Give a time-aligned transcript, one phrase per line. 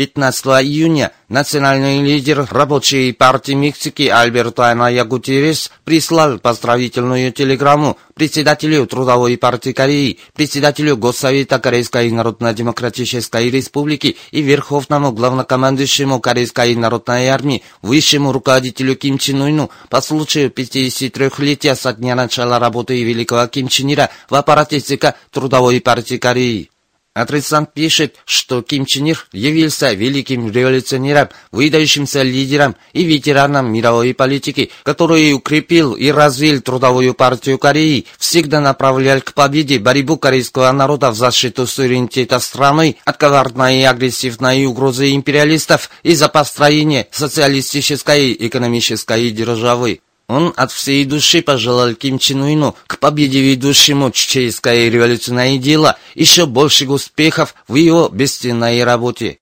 [0.00, 9.36] 15 июня национальный лидер рабочей партии Мексики Альберто Аная Гутеррес прислал поздравительную телеграмму председателю Трудовой
[9.36, 18.96] партии Кореи, председателю Госсовета Корейской Народно-Демократической Республики и верховному главнокомандующему Корейской Народной Армии, высшему руководителю
[18.96, 24.34] Ким Чен Ыну по случаю 53-летия со дня начала работы великого Ким Чен Ира в
[24.34, 26.69] аппарате ЦК Трудовой партии Кореи.
[27.12, 34.70] Адресант пишет, что Ким Чен Ир явился великим революционером, выдающимся лидером и ветераном мировой политики,
[34.84, 41.16] который укрепил и развил Трудовую партию Кореи, всегда направлял к победе борьбу корейского народа в
[41.16, 50.00] защиту суверенитета страны от коварной и агрессивной угрозы империалистов и за построение социалистической экономической державы.
[50.30, 56.46] Он от всей души пожелал Ким Чен Ыну к победе ведущему чеченское революционное дело еще
[56.46, 59.39] больших успехов в его бесценной работе.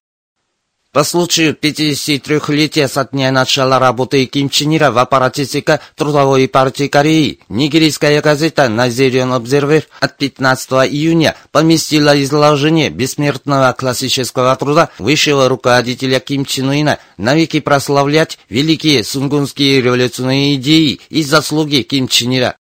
[0.98, 6.88] По случаю 53-летия со дня начала работы Ким Чен Ира в аппарате ЦК Трудовой партии
[6.88, 16.18] Кореи, нигерийская газета Nigerian Observer от 15 июня поместила изложение бессмертного классического труда высшего руководителя
[16.18, 22.56] Ким Чен Ына навеки прославлять великие сунгунские революционные идеи и заслуги Ким Чен Ира.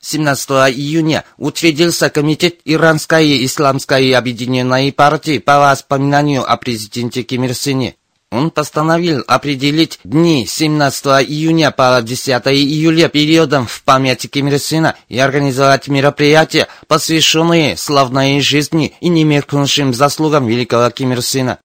[0.00, 7.96] 17 июня учредился Комитет Иранской Исламской Объединенной партии по воспоминанию о президенте Ким Ир Сене.
[8.30, 14.94] Он постановил определить дни 17 июня по 10 июля периодом в память Ким Ир Сена
[15.08, 21.58] и организовать мероприятия, посвященные славной жизни и немеркнувшим заслугам великого Ким Ир Сена.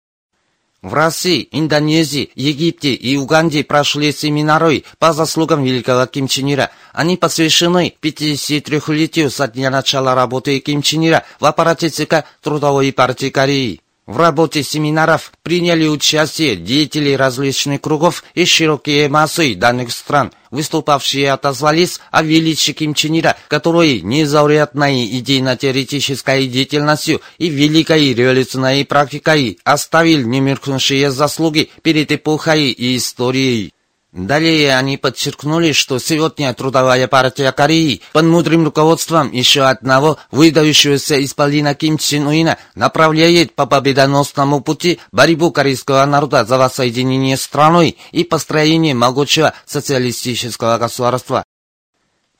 [0.83, 6.71] В России, Индонезии, Египте и Уганде прошли семинары по заслугам великого Ким Чен Ира.
[6.91, 13.29] Они посвящены 53-летию со дня начала работы Ким Чен Ира в аппарате ЦК Трудовой партии
[13.29, 13.82] Кореи.
[14.05, 20.33] В работе семинаров приняли участие деятели различных кругов и широкие массы данных стран.
[20.51, 29.57] Выступавшие отозвались о величии Ким Чен Ира, который незаурядной идейно-теоретической деятельностью и великой революционной практикой
[29.63, 33.71] оставил немеркнувшие заслуги перед эпохой и историей.
[34.13, 41.73] Далее они подчеркнули, что сегодня Трудовая партия Кореи под мудрым руководством еще одного выдающегося исполина
[41.73, 48.93] Ким Чен Уина направляет по победоносному пути борьбу корейского народа за воссоединение страной и построение
[48.93, 51.43] могучего социалистического государства.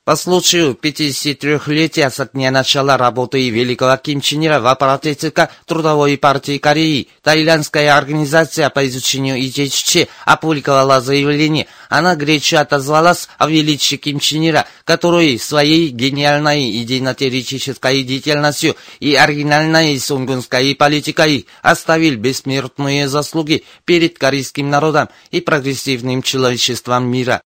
[0.05, 6.17] По случаю 53-летия со дня начала работы великого Ким Чен Ира в аппарате ЦК Трудовой
[6.17, 11.67] партии Кореи, таиландская организация по изучению ИЧЧ опубликовала заявление.
[11.87, 19.97] Она горячо отозвалась о величии Ким Чен Ира, который своей гениальной идейно-теоретической деятельностью и оригинальной
[20.01, 27.41] сунгунской политикой оставил бессмертные заслуги перед корейским народом и прогрессивным человечеством мира.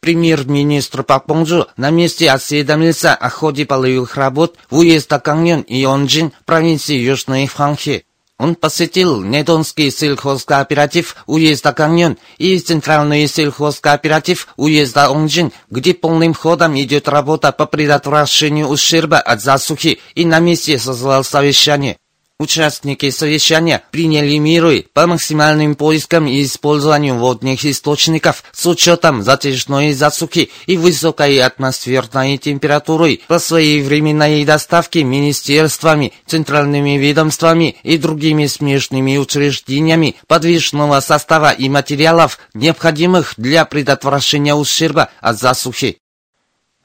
[0.00, 6.32] Премьер-министр Пак Бонжу на месте осведомился о ходе половых работ в уезда Каньон и Онджин
[6.46, 8.06] провинции Южной Фанхи.
[8.38, 17.06] Он посетил Недонский сельхозкооператив уезда Каньон и Центральный сельхозкооператив уезда Онджин, где полным ходом идет
[17.06, 21.98] работа по предотвращению ущерба от засухи и на месте созвал совещание.
[22.40, 30.50] Участники совещания приняли меры по максимальным поискам и использованию водных источников с учетом затяжной засухи
[30.64, 41.00] и высокой атмосферной температуры по своевременной доставке министерствами, центральными ведомствами и другими смежными учреждениями подвижного
[41.00, 45.98] состава и материалов, необходимых для предотвращения ущерба от засухи.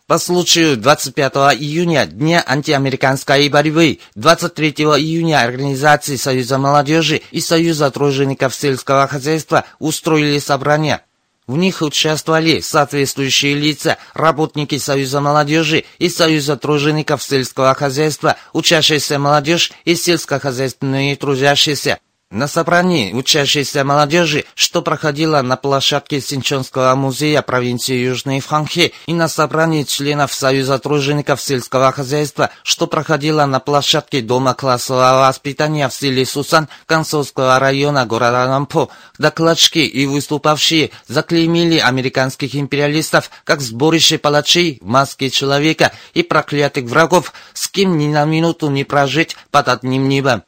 [0.08, 4.70] По случаю 25 июня, Дня антиамериканской борьбы, 23
[5.00, 11.02] июня Организации Союза молодежи и Союза тружеников сельского хозяйства устроили собрания.
[11.48, 19.72] В них участвовали соответствующие лица, работники Союза молодежи и Союза тружеников сельского хозяйства, учащаяся молодежь
[19.86, 21.98] и сельскохозяйственные трудящиеся.
[22.36, 29.30] На собрании учащейся молодежи, что проходило на площадке Синчонского музея провинции Южной Фанхи и на
[29.30, 36.26] собрании членов Союза тружеников сельского хозяйства, что проходило на площадке Дома классового воспитания в селе
[36.26, 44.86] Сусан Консольского района города Нампо, докладчики и выступавшие заклеймили американских империалистов как сборище палачей в
[44.86, 50.44] маске человека и проклятых врагов, с кем ни на минуту не прожить под одним небом.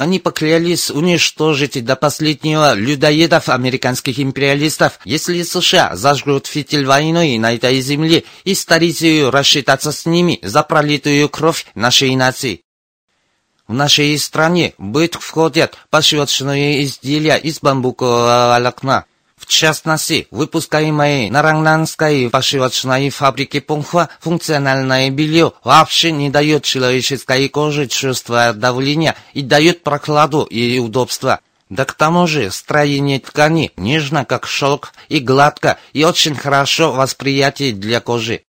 [0.00, 7.82] Они поклялись уничтожить до последнего людоедов американских империалистов, если США зажгут фитиль войной на этой
[7.82, 12.62] земле и старицею рассчитаться с ними за пролитую кровь нашей нации.
[13.68, 19.04] В нашей стране в быт входят пошивочные изделия из бамбукового волокна,
[19.50, 27.88] в частности, выпускаемые на Рангнанской пошивочной фабрике Пунхуа функциональное белье вообще не дает человеческой коже
[27.88, 31.40] чувства давления и дает прохладу и удобство.
[31.68, 37.72] Да к тому же строение ткани нежно, как шелк, и гладко, и очень хорошо восприятие
[37.72, 38.44] для кожи.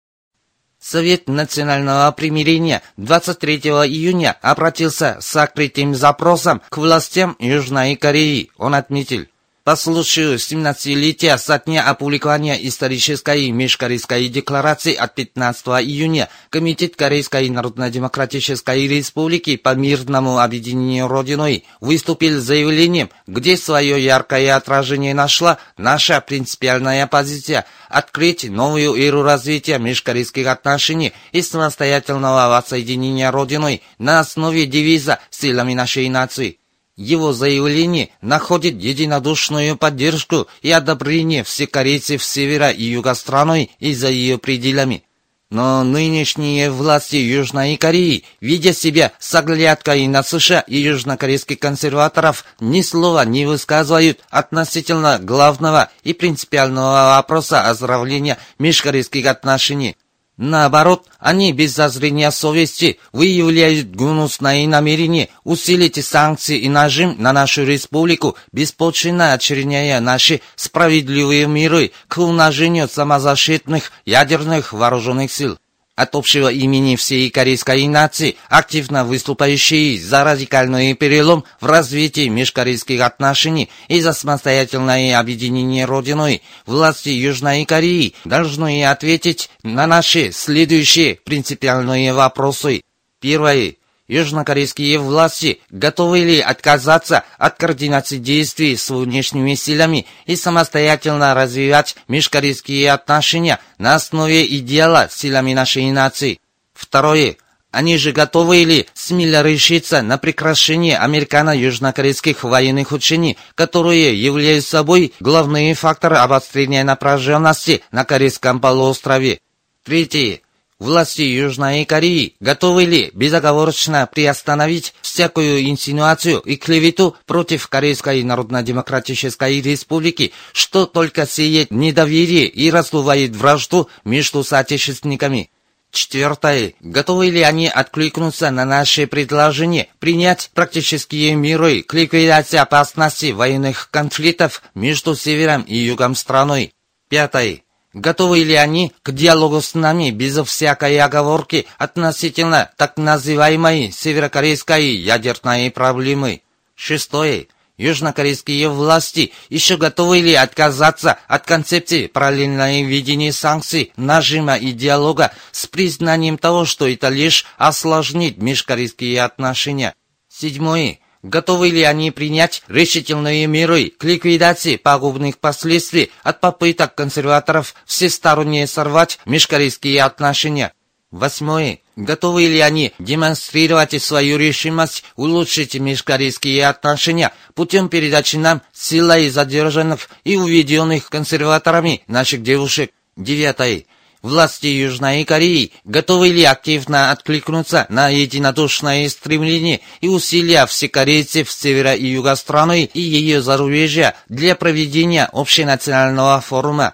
[0.79, 8.51] Совет национального примирения 23 июня обратился с открытым запросом к властям Южной Кореи.
[8.57, 9.25] Он отметил,
[9.63, 18.87] по случаю 17-летия со дня опубликования исторической межкорейской декларации от 15 июня Комитет Корейской Народно-Демократической
[18.87, 27.05] Республики по мирному объединению Родиной выступил с заявлением, где свое яркое отражение нашла наша принципиальная
[27.05, 35.75] позиция открыть новую эру развития межкорейских отношений и самостоятельного воссоединения Родиной на основе девиза «Силами
[35.75, 36.60] нашей нации».
[37.01, 44.09] Его заявление находит единодушную поддержку и одобрение всех корейцев севера и юга страной и за
[44.09, 45.03] ее пределами.
[45.49, 52.83] Но нынешние власти Южной Кореи, видя себя с оглядкой на США и южнокорейских консерваторов, ни
[52.83, 59.97] слова не высказывают относительно главного и принципиального вопроса оздоровления межкорейских отношений.
[60.43, 68.35] Наоборот, они без зазрения совести выявляют гнусное намерение усилить санкции и нажим на нашу республику,
[68.51, 75.59] беспочвенно очерняя наши справедливые миры к умножению самозащитных ядерных вооруженных сил
[76.01, 83.69] от общего имени всей корейской нации, активно выступающие за радикальный перелом в развитии межкорейских отношений
[83.87, 92.81] и за самостоятельное объединение Родиной, власти Южной Кореи должны ответить на наши следующие принципиальные вопросы.
[93.19, 93.75] Первое.
[94.11, 102.91] Южнокорейские власти готовы ли отказаться от координации действий с внешними силами и самостоятельно развивать межкорейские
[102.91, 106.41] отношения на основе идеала силами нашей нации?
[106.73, 107.37] Второе.
[107.71, 115.73] Они же готовы ли смело решиться на прекращение американо-южнокорейских военных учений, которые являются собой главные
[115.73, 119.39] факторы обострения напряженности на Корейском полуострове?
[119.85, 120.41] Третье.
[120.81, 130.33] Власти Южной Кореи готовы ли безоговорочно приостановить всякую инсинуацию и клевету против Корейской Народно-Демократической Республики,
[130.53, 135.51] что только сеет недоверие и раздувает вражду между соотечественниками?
[135.91, 136.73] Четвертое.
[136.79, 144.63] Готовы ли они откликнуться на наше предложение принять практические меры к ликвидации опасности военных конфликтов
[144.73, 146.73] между севером и югом страной?
[147.07, 147.61] Пятое.
[147.93, 155.69] Готовы ли они к диалогу с нами без всякой оговорки относительно так называемой северокорейской ядерной
[155.71, 156.41] проблемы?
[156.75, 157.47] Шестое.
[157.77, 165.67] Южнокорейские власти еще готовы ли отказаться от концепции параллельного введения санкций, нажима и диалога с
[165.67, 169.95] признанием того, что это лишь осложнит межкорейские отношения?
[170.29, 170.99] Седьмое.
[171.23, 179.19] Готовы ли они принять решительные меры к ликвидации пагубных последствий от попыток консерваторов всесторонне сорвать
[179.25, 180.73] межкорейские отношения?
[181.11, 181.79] Восьмое.
[181.95, 190.37] Готовы ли они демонстрировать свою решимость улучшить межкорейские отношения путем передачи нам силой задержанных и
[190.37, 192.91] уведенных консерваторами наших девушек?
[193.17, 193.83] Девятое.
[194.21, 202.05] Власти Южной Кореи готовы ли активно откликнуться на единодушное стремление и усилия всекорейцев севера и
[202.05, 206.93] юга страны и ее зарубежья для проведения общенационального форума?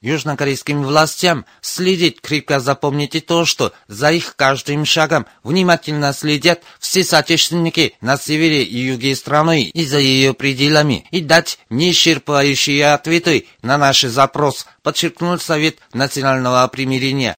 [0.00, 7.94] Южнокорейским властям следит крепко запомните то, что за их каждым шагом внимательно следят все соотечественники
[8.00, 14.02] на севере и юге страны и за ее пределами, и дать неисчерпывающие ответы на наш
[14.02, 17.34] запрос, подчеркнул Совет национального примирения.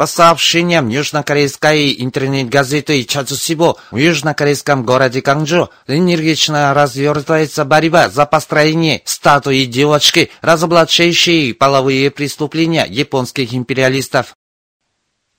[0.00, 9.66] По сообщениям южнокорейской интернет-газеты Чачусибо, в южнокорейском городе Канчжо энергично развертывается борьба за построение статуи
[9.66, 14.34] девочки, разоблачающей половые преступления японских империалистов.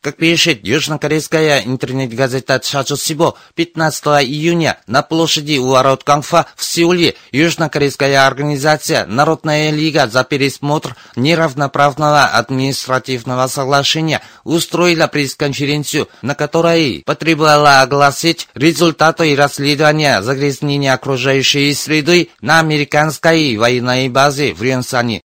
[0.01, 8.25] Как пишет южнокорейская интернет-газета Чачусибо, 15 июня на площади у ворот Канфа в Сеуле южнокорейская
[8.25, 19.35] организация «Народная лига за пересмотр неравноправного административного соглашения» устроила пресс-конференцию, на которой потребовала огласить результаты
[19.35, 25.21] расследования загрязнения окружающей среды на американской военной базе в Ренсане.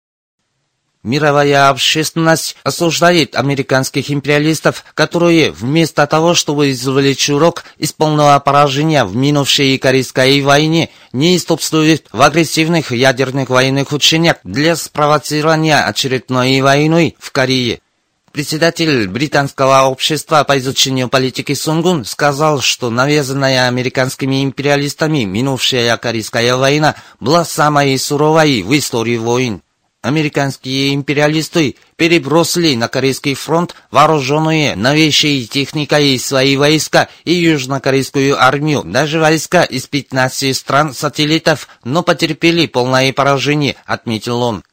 [1.06, 9.16] Мировая общественность осуждает американских империалистов, которые вместо того, чтобы извлечь урок из полного поражения в
[9.16, 17.32] минувшей Корейской войне, не иступствуют в агрессивных ядерных военных учениях для спровоцирования очередной войны в
[17.32, 17.82] Корее.
[18.32, 26.96] Председатель британского общества по изучению политики Сунгун сказал, что навязанная американскими империалистами минувшая Корейская война
[27.20, 29.62] была самой суровой в истории войн.
[30.06, 39.20] Американские империалисты перебросили на Корейский фронт вооруженные новейшей техникой свои войска и южнокорейскую армию, даже
[39.20, 44.64] войска из 15 стран-сателлитов, но потерпели полное поражение, отметил он.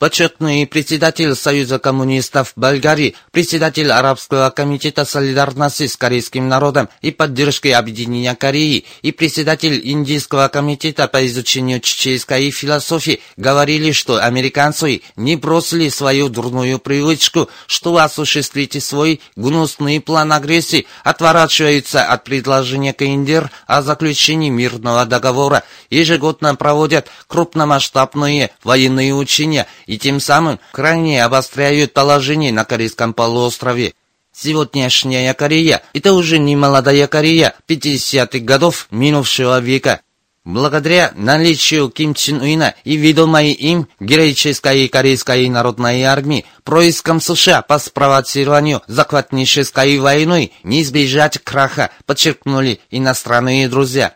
[0.00, 8.34] Почетный председатель Союза коммунистов Болгарии, председатель Арабского комитета солидарности с корейским народом и поддержки объединения
[8.34, 16.30] Кореи и председатель Индийского комитета по изучению чеченской философии говорили, что американцы не бросили свою
[16.30, 25.04] дурную привычку, что осуществить свой гнусный план агрессии, отворачиваются от предложения КНДР о заключении мирного
[25.04, 33.94] договора, ежегодно проводят крупномасштабные военные учения и тем самым крайне обостряют положение на Корейском полуострове.
[34.32, 40.00] Сегодняшняя Корея– это уже не молодая Корея 50-х годов минувшего века.
[40.44, 47.80] Благодаря наличию Ким Чен Уина и ведомой им героической корейской народной армии, происком США по
[47.80, 54.14] спровоцированию захватнической войны не избежать краха, подчеркнули иностранные друзья.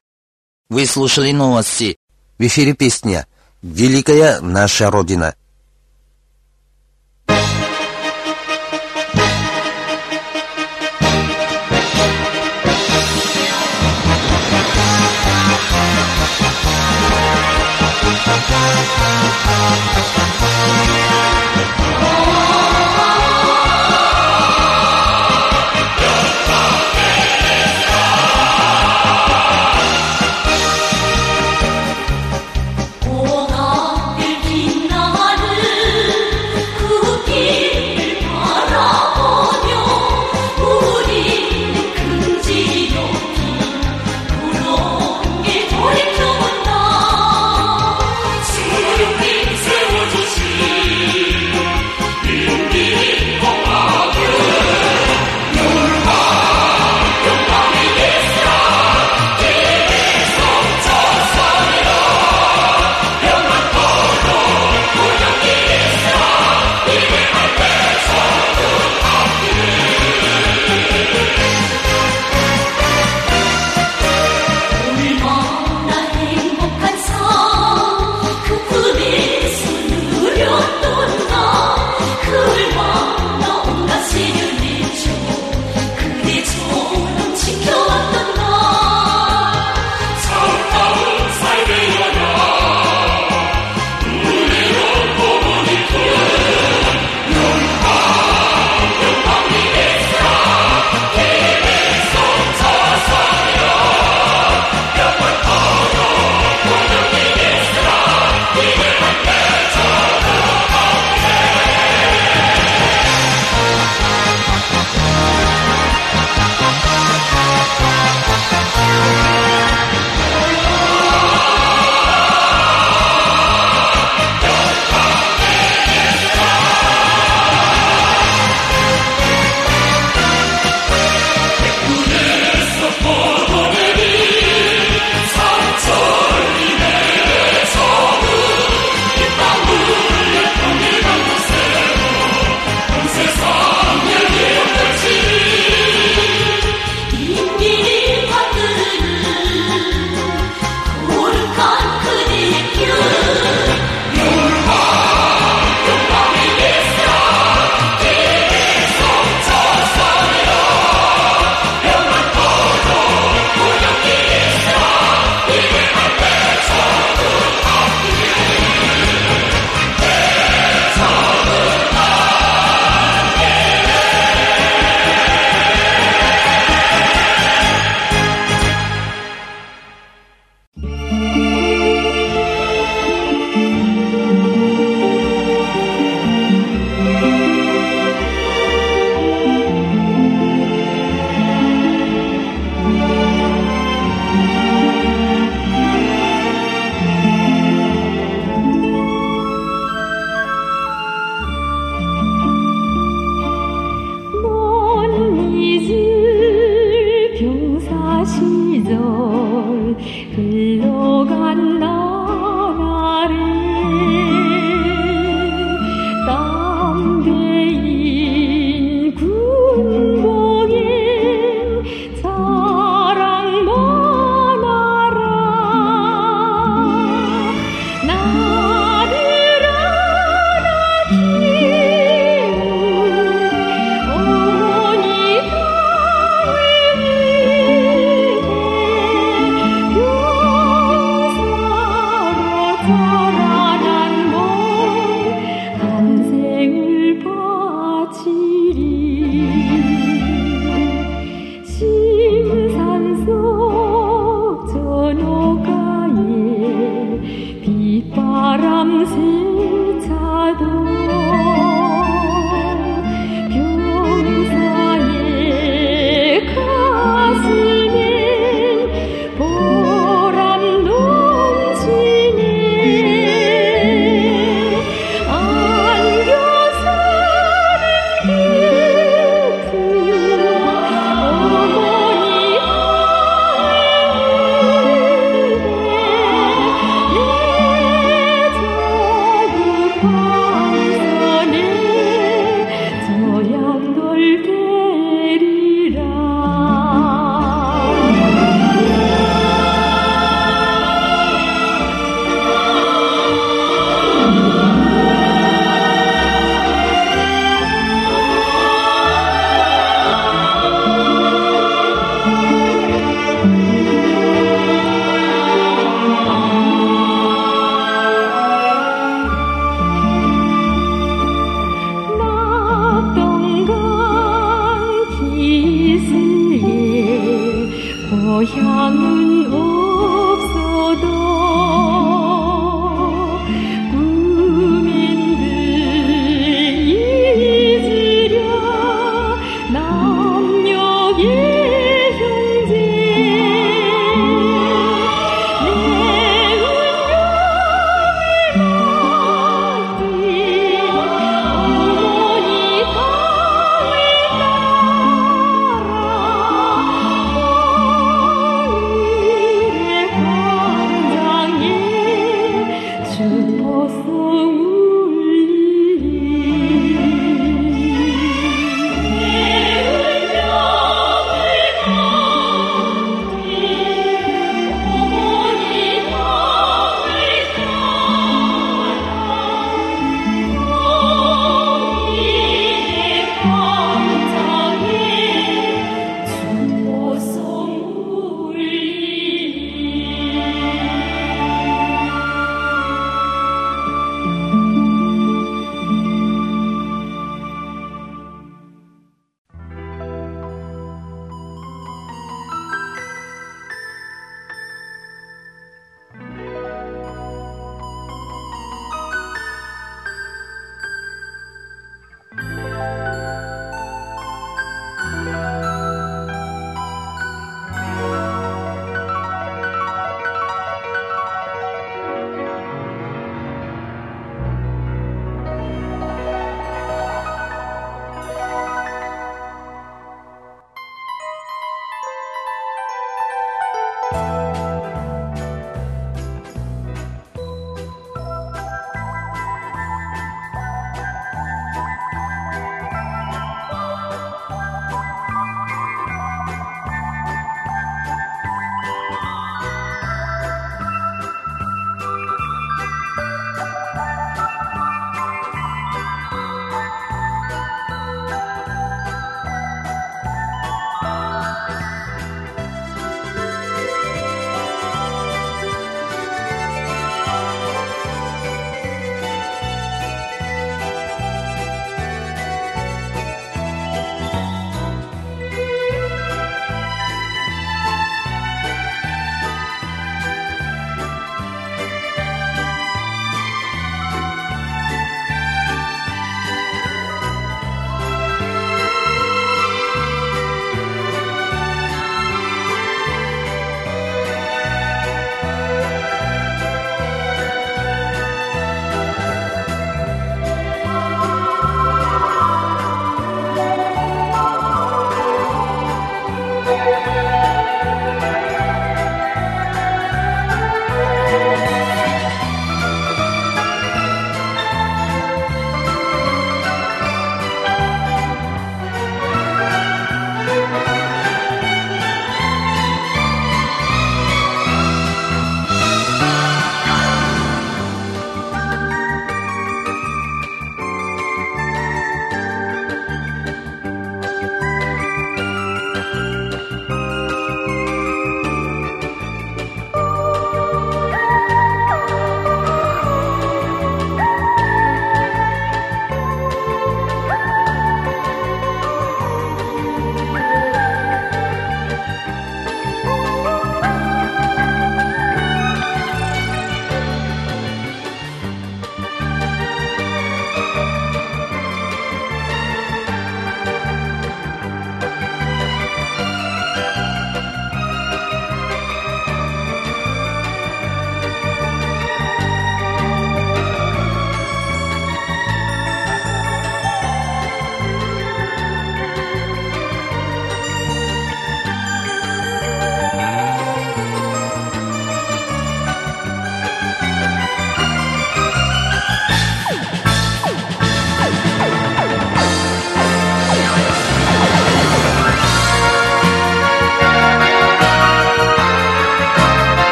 [0.69, 1.97] Вы слушали новости.
[2.39, 3.27] В эфире песня
[3.61, 5.35] «Великая наша Родина».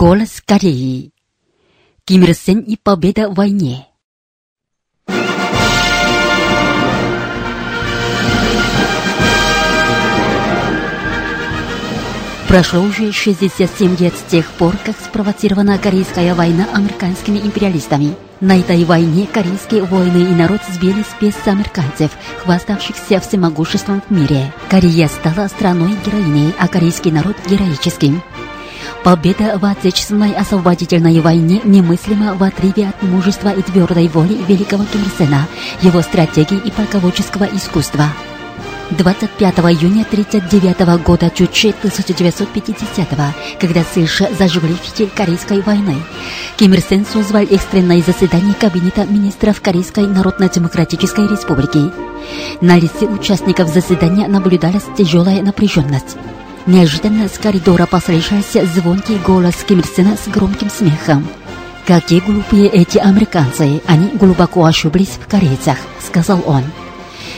[0.00, 1.12] Голос Кореи.
[2.06, 3.86] Ким Ир Сен и победа в войне.
[12.48, 18.14] Прошло уже 67 лет с тех пор, как спровоцирована Корейская война американскими империалистами.
[18.40, 24.50] На этой войне корейские воины и народ сбили с американцев, хваставшихся всемогуществом в мире.
[24.70, 28.22] Корея стала страной-героиней, а корейский народ– героическим.
[29.04, 35.00] Победа в Отечественной освободительной войне немыслима в отрыве от мужества и твердой воли великого Ким
[35.02, 35.48] Ир Сена,
[35.80, 38.04] его стратегии и полководческого искусства.
[38.90, 43.08] 25 июня 1939 года, чуть 1950
[43.58, 45.96] когда США зажгли фитиль Корейской войны,
[46.56, 51.90] Ким Ир Сен созвал экстренное заседание Кабинета министров Корейской Народно-Демократической Республики.
[52.60, 56.18] На лице участников заседания наблюдалась тяжелая напряженность.
[56.66, 61.26] Неожиданно с коридора послышался звонкий голос Ким Ир Сена с громким смехом.
[61.86, 63.80] «Какие глупые эти американцы!
[63.86, 66.62] Они глубоко ошиблись в корейцах»,— сказал он.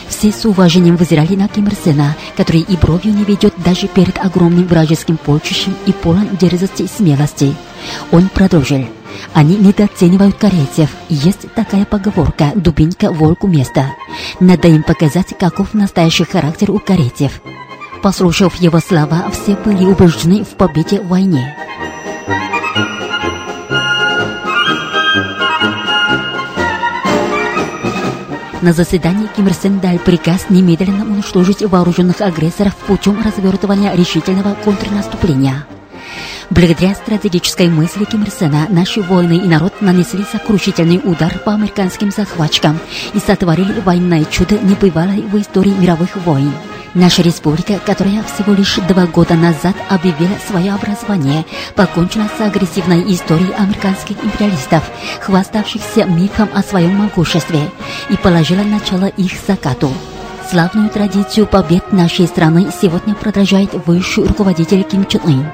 [0.09, 4.19] Все с уважением взирали на Ким Ир Сена, который и бровью не ведет даже перед
[4.19, 7.55] огромным вражеским полчищем и полон дерзости и смелости.
[8.11, 8.87] Он продолжил.
[9.33, 10.91] Они недооценивают корейцев.
[11.09, 13.87] Есть такая поговорка «дубинка волку место».
[14.41, 17.41] Надо им показать, каков настоящий характер у корейцев.
[18.03, 21.57] Послушав его слова, все были убеждены в победе в войне.
[28.61, 35.65] На заседании Ким Ир Сен дал приказ немедленно уничтожить вооруженных агрессоров путем развертывания решительного контрнаступления.
[36.51, 42.11] Благодаря стратегической мысли Ким Ир Сена наши воины и народ нанесли сокрушительный удар по американским
[42.11, 42.81] захватчикам
[43.15, 46.53] и сотворили военное чудо небывалой в истории мировых войн.
[46.95, 53.53] Наша республика, которая всего лишь два года назад объявила свое образование, покончила с агрессивной историей
[53.55, 54.83] американских империалистов,
[55.21, 57.71] хваставшихся мифом о своем могуществе,
[58.11, 59.91] и положила начало их закату.
[60.53, 65.47] Славную традицию побед нашей страны сегодня продолжает высший руководитель Ким Чен Ын.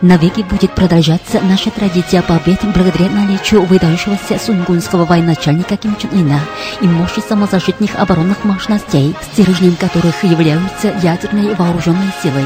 [0.00, 6.40] Навеки будет продолжаться наша традиция побед благодаря наличию выдающегося сунгунского военачальника Ким Чен Ына
[6.80, 12.44] и мощи самозащитных оборонных мощностей, стержнем которых являются ядерные вооруженные силы.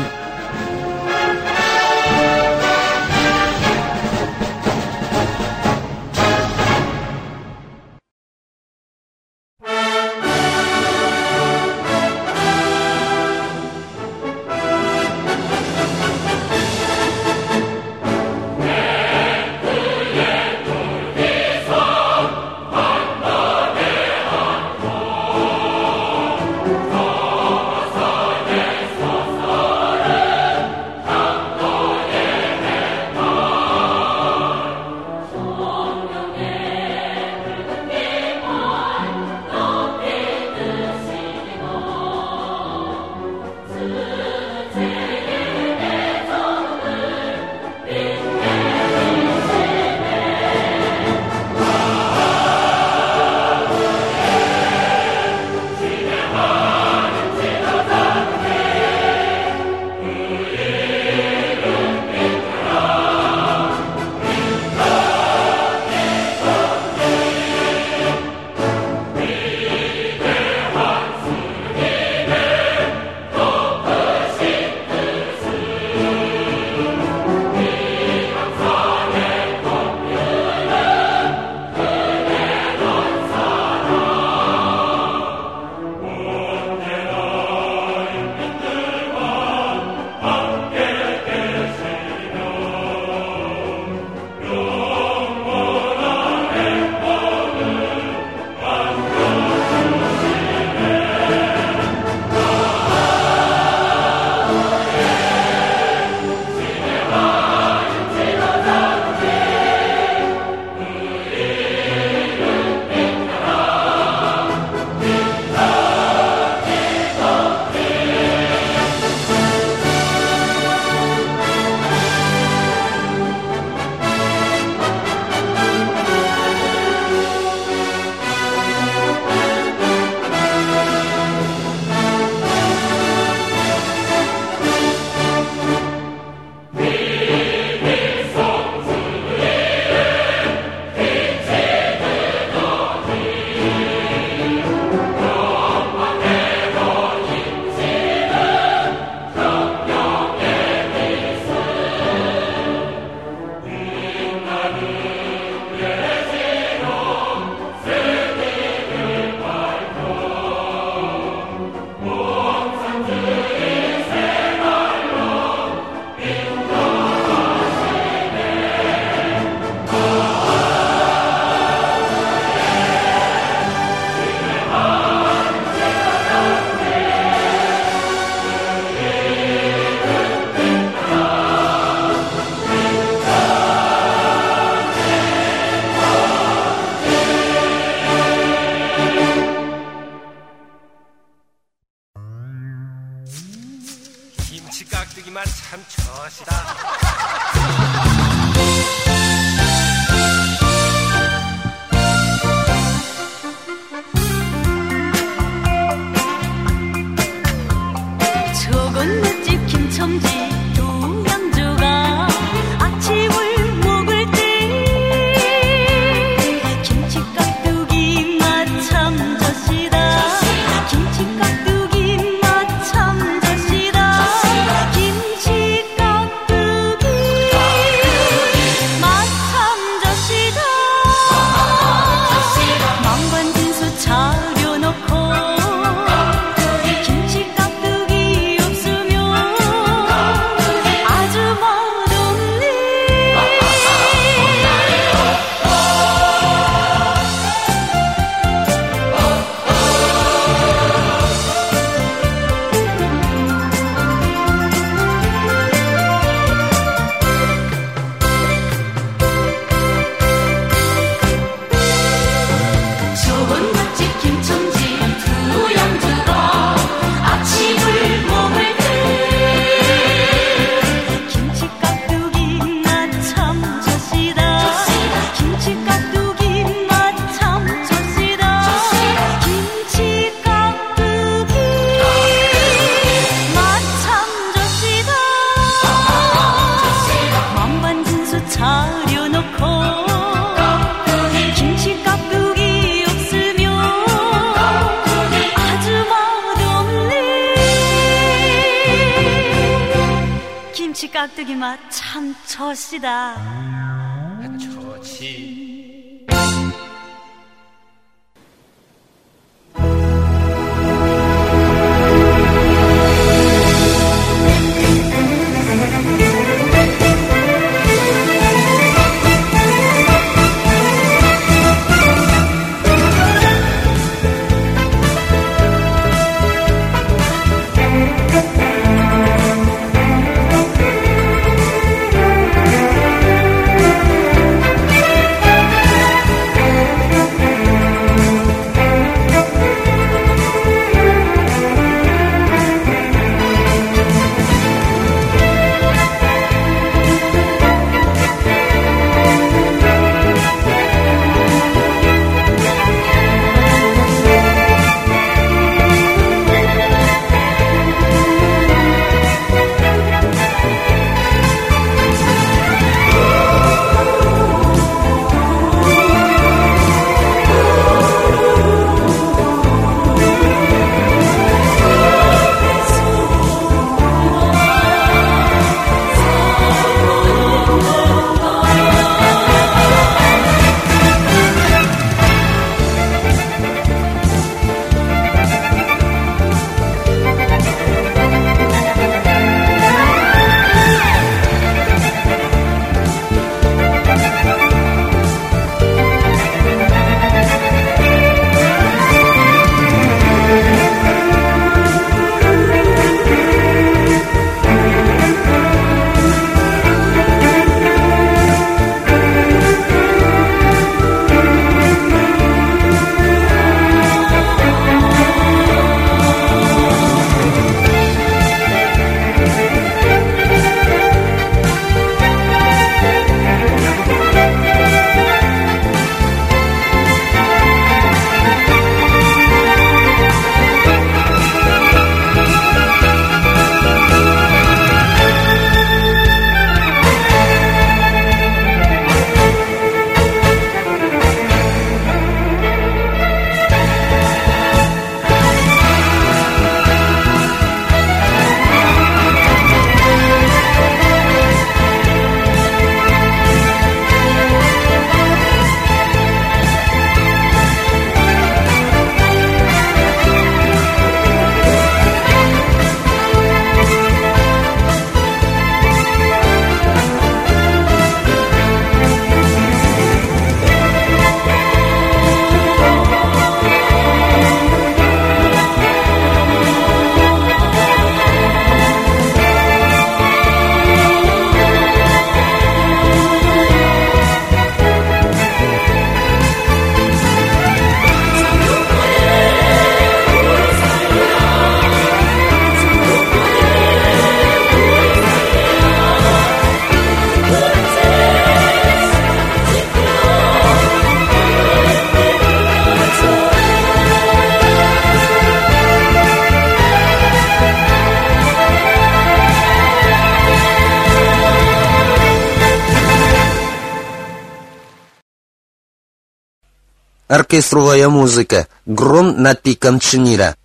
[517.52, 520.56] Оркестровая музыка, гром над пиком Чнира.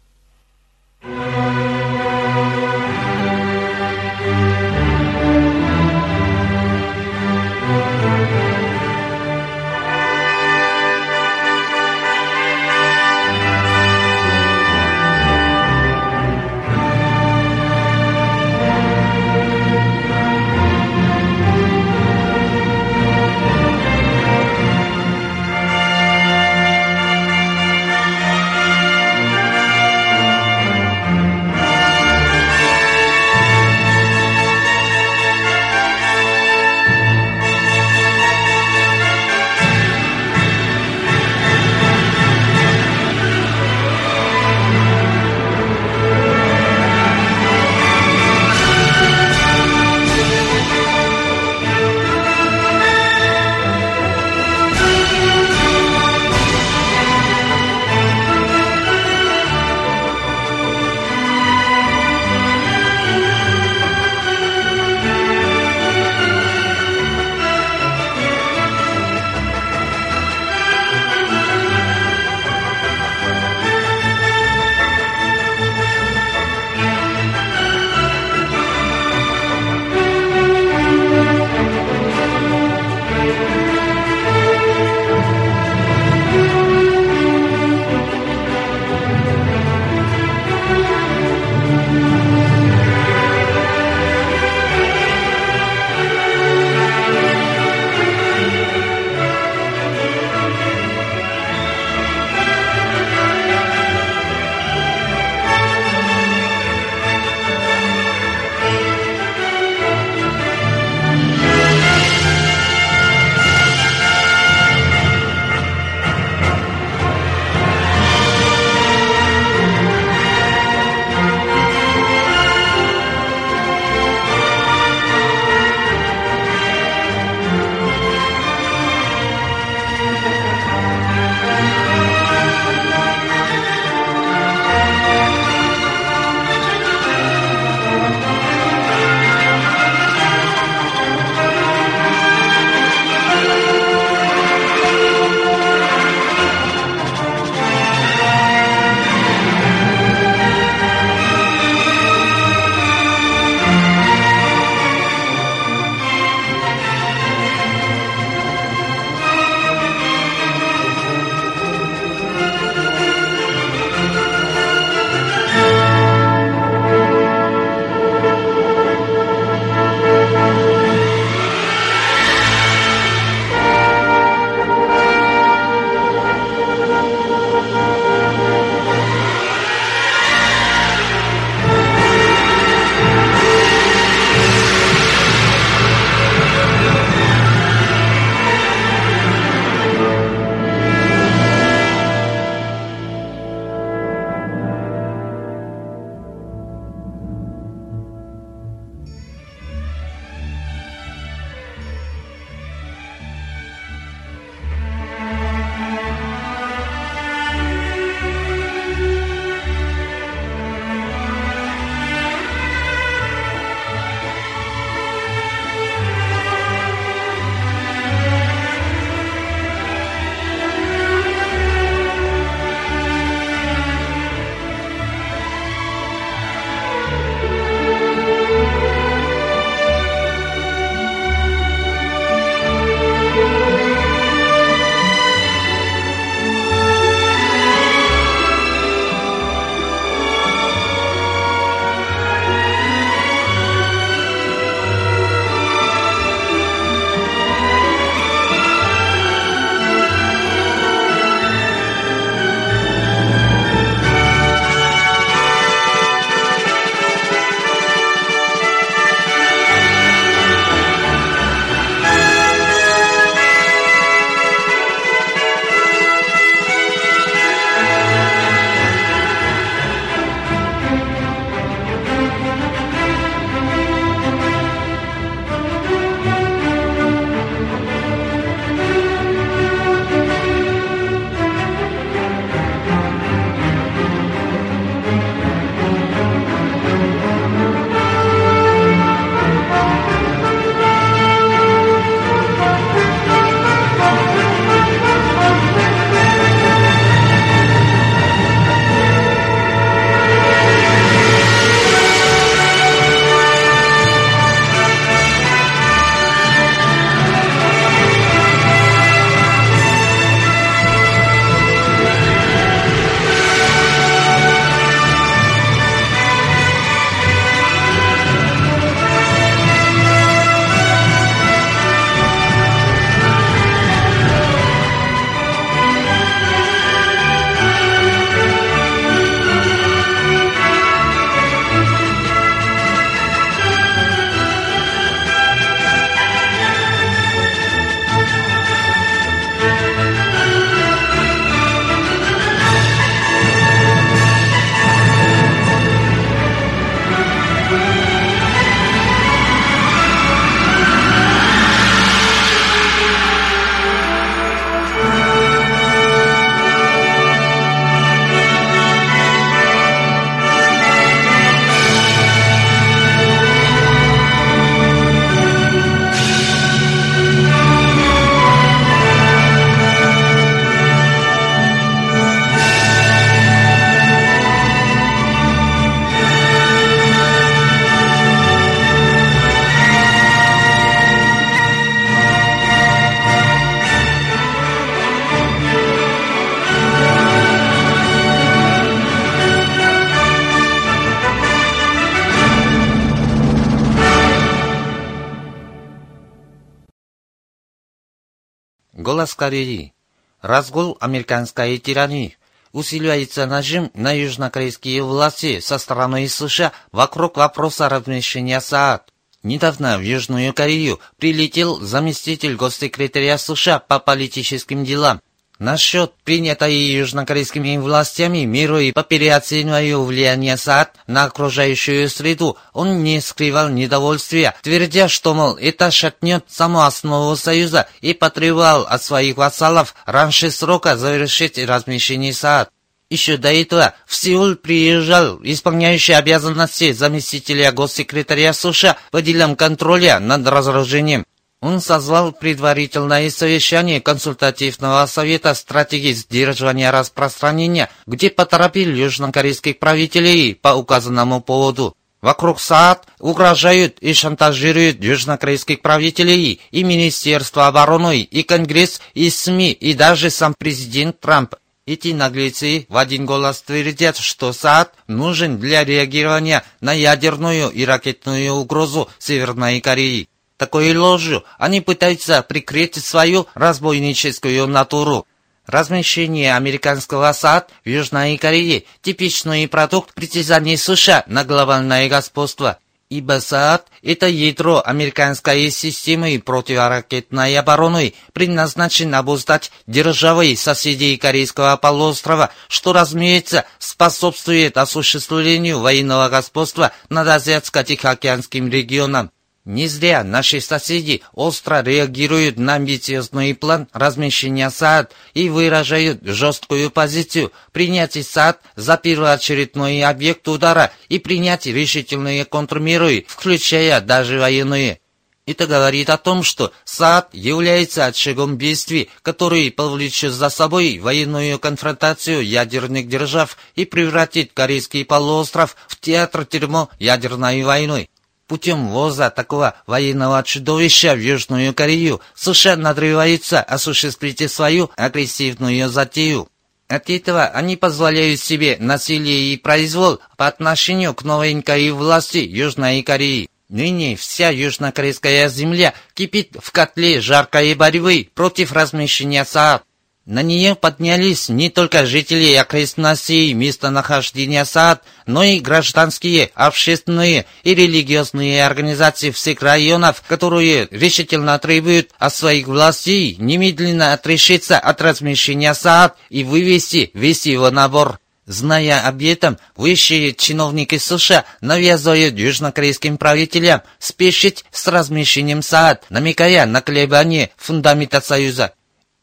[399.28, 399.93] Голос Кореи.
[400.41, 402.38] Разгул американской тирании.
[402.71, 409.11] Усиливается нажим на южнокорейские власти со стороны США вокруг вопроса размещения СААД.
[409.43, 415.19] Недавно в Южную Корею прилетел заместитель госсекретаря США по политическим делам
[415.60, 423.20] Насчет принятой южнокорейскими властями меры и по переоцениванию влияния САД на окружающую среду, он не
[423.22, 429.95] скрывал недовольствия, твердя, что, мол, это шатнет саму основу Союза и потребовал от своих вассалов
[430.05, 432.70] раньше срока завершить размещение САД.
[433.10, 440.45] Еще до этого в Сеул приезжал исполняющий обязанности заместителя госсекретаря США по делам контроля над
[440.47, 441.26] разоружением
[441.62, 451.41] он созвал предварительное совещание консультативного совета стратегии сдерживания распространения, где поторопил южнокорейских правителей по указанному
[451.41, 451.95] поводу.
[452.22, 459.93] Вокруг СААД угрожают и шантажируют южнокорейских правителей и Министерство обороны, и Конгресс, и СМИ, и
[459.93, 461.55] даже сам президент Трамп.
[461.86, 468.53] Эти наглецы в один голос твердят, что СААД нужен для реагирования на ядерную и ракетную
[468.53, 470.28] угрозу Северной Кореи.
[470.58, 475.28] Такой ложью они пытаются прикрыть свою разбойническую натуру.
[475.68, 482.80] Размещение американского САД в Южной Корее– типичный продукт притязаний США на глобальное господство.
[483.10, 492.93] Ибо СААД– это ядро американской системы противоракетной обороны, предназначен обуздать державы соседей Корейского полуострова, что,
[492.93, 499.32] разумеется, способствует осуществлению военного господства над Азиатско-Тихоокеанским регионом.
[499.68, 507.51] Не зря наши соседи остро реагируют на амбициозный план размещения САД и выражают жесткую позицию
[507.74, 515.01] принять САД за первоочередной объект удара и принять решительные контрмеры, включая даже военные.
[515.45, 522.41] Это говорит о том, что САД является очагом бедствий, который повлечет за собой военную конфронтацию
[522.41, 528.07] ядерных держав и превратит Корейский полуостров в театр-тюрьму ядерной войны.
[528.47, 536.47] Путем ввоза такого военного чудовища в Южную Корею США надрывается осуществить свою агрессивную затею.
[536.87, 543.49] От этого они позволяют себе насилие и произвол по отношению к новенькой власти Южной Кореи.
[543.67, 549.83] Ныне вся южнокорейская земля кипит в котле жаркой борьбы против размещения СААД.
[550.28, 558.65] На нее поднялись не только жители окрестностей местонахождения САД, но и гражданские, общественные и религиозные
[558.65, 566.43] организации всех районов, которые решительно требуют от своих властей немедленно отрешиться от размещения САД и
[566.43, 568.19] вывести весь его набор.
[568.45, 576.82] Зная об этом, высшие чиновники США навязывают южнокорейским правителям спешить с размещением СААД, намекая на
[576.82, 578.73] колебания фундамента Союза.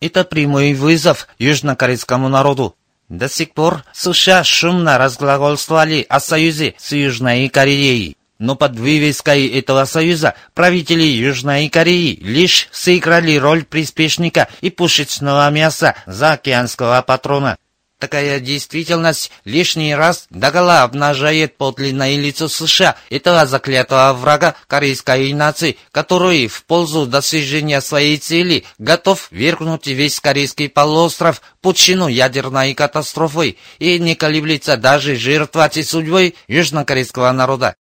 [0.05, 2.77] Это прямой вызов южнокорейскому народу.
[3.09, 8.19] До сих пор США шумно разглагольствовали о союзе с Южной Кореей.
[8.39, 15.95] Но под вывеской этого союза правители Южной Кореи лишь сыграли роль приспешника и пушечного мяса
[16.05, 17.57] заокеанского патрона.
[18.05, 26.47] Такая действительность лишний раз догола обнажает подлинное лицо США, этого заклятого врага корейской нации, который
[26.47, 34.15] в пользу достижения своей цели готов вернуть весь корейский полуостров пучину ядерной катастрофы и не
[34.15, 37.75] колеблется даже жертвовать судьбой южнокорейского народа.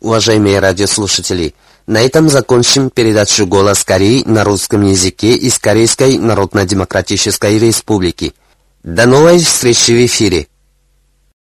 [0.00, 1.54] Уважаемые радиослушатели,
[1.86, 8.34] на этом закончим передачу «Голос Кореи» на русском языке из Корейской Народно-Демократической Республики.
[8.88, 10.46] До новой встречи в эфире.